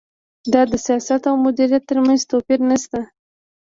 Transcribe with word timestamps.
دا 0.53 0.61
د 0.71 0.73
سیاست 0.85 1.21
او 1.29 1.35
مدیریت 1.45 1.83
ترمنځ 1.89 2.21
توپیر 2.31 2.59
نشته. 2.69 2.99